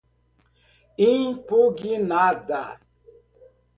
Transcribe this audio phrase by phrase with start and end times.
[1.09, 2.59] impugnada